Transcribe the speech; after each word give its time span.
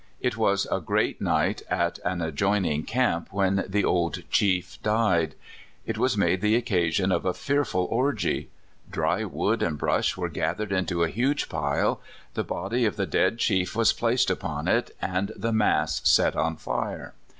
It 0.19 0.35
was 0.35 0.65
a 0.71 0.79
great 0.81 1.21
night 1.21 1.61
at 1.69 1.99
an 2.03 2.21
adjoining 2.23 2.85
camp 2.85 3.27
when 3.31 3.65
the 3.67 3.85
old 3.85 4.23
chief 4.31 4.81
died. 4.81 5.35
It 5.85 5.99
was 5.99 6.17
made 6.17 6.41
the 6.41 6.55
occasion 6.55 7.11
of 7.11 7.23
a 7.23 7.35
fearful 7.35 7.83
orgy. 7.83 8.49
Dry 8.89 9.25
wood 9.25 9.61
and 9.61 9.77
brush 9.77 10.17
were 10.17 10.27
gathered 10.27 10.71
into 10.71 11.03
a 11.03 11.07
huge 11.09 11.49
pile, 11.49 12.01
the 12.33 12.43
body 12.43 12.83
of 12.85 12.95
the 12.95 13.05
dead 13.05 13.37
chief 13.37 13.75
was 13.75 13.93
placed 13.93 14.31
upon 14.31 14.67
it, 14.67 14.89
and 15.03 15.33
the 15.35 15.53
mass 15.53 16.01
set 16.03 16.35
on 16.35 16.55
fire. 16.55 17.13